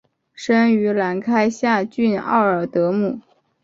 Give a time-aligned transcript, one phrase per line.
[0.33, 3.21] 生于兰开夏郡奥尔德姆。